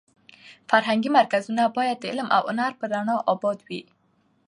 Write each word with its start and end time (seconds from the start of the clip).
فرهنګي 0.69 1.09
مرکزونه 1.17 1.63
باید 1.77 1.97
د 1.99 2.03
علم 2.11 2.27
او 2.37 2.43
هنر 2.49 2.71
په 2.79 2.85
رڼا 2.91 3.15
اباد 3.31 3.59
وي. 3.67 3.81